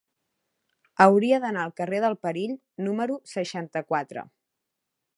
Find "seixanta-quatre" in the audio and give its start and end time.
3.37-4.29